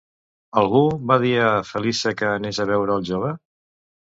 [0.61, 0.81] Algú
[1.11, 3.31] va dir a Feliça que anés a veure el jove?